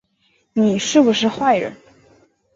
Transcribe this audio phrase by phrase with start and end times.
[0.53, 1.75] 你是不是坏人